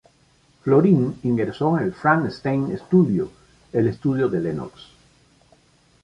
Florin 0.63 1.15
ingreso 1.21 1.77
en 1.77 1.93
Frank 1.93 2.27
Stein 2.31 2.75
Studio, 2.75 3.29
el 3.71 3.87
estudio 3.87 4.29
de 4.29 4.39
Lenox. 4.39 4.73